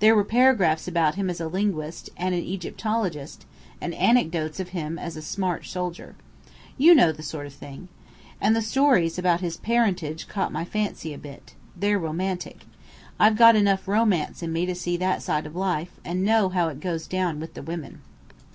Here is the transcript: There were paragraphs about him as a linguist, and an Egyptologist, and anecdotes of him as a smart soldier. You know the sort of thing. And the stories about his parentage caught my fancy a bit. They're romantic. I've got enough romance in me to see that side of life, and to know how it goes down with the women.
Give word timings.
There 0.00 0.14
were 0.14 0.22
paragraphs 0.22 0.86
about 0.86 1.14
him 1.14 1.30
as 1.30 1.40
a 1.40 1.48
linguist, 1.48 2.10
and 2.18 2.34
an 2.34 2.42
Egyptologist, 2.44 3.46
and 3.80 3.94
anecdotes 3.94 4.60
of 4.60 4.68
him 4.76 4.98
as 4.98 5.16
a 5.16 5.22
smart 5.22 5.64
soldier. 5.64 6.14
You 6.76 6.94
know 6.94 7.10
the 7.10 7.22
sort 7.22 7.46
of 7.46 7.54
thing. 7.54 7.88
And 8.38 8.54
the 8.54 8.60
stories 8.60 9.18
about 9.18 9.40
his 9.40 9.56
parentage 9.56 10.28
caught 10.28 10.52
my 10.52 10.66
fancy 10.66 11.14
a 11.14 11.18
bit. 11.18 11.54
They're 11.74 11.98
romantic. 11.98 12.66
I've 13.18 13.38
got 13.38 13.56
enough 13.56 13.88
romance 13.88 14.42
in 14.42 14.52
me 14.52 14.66
to 14.66 14.74
see 14.74 14.98
that 14.98 15.22
side 15.22 15.46
of 15.46 15.56
life, 15.56 15.98
and 16.04 16.20
to 16.20 16.26
know 16.30 16.48
how 16.50 16.68
it 16.68 16.78
goes 16.78 17.06
down 17.06 17.40
with 17.40 17.54
the 17.54 17.62
women. 17.62 18.02